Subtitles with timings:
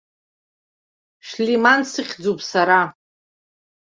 [1.27, 2.81] Шәлиман сыхьӡуп сара.